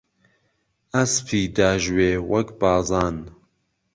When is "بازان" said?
2.59-3.17